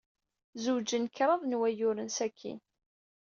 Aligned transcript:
Zewǧen 0.63 1.05
kraḍ 1.15 1.41
n 1.45 1.57
wayyuren 1.59 2.09
sakkin. 2.17 2.59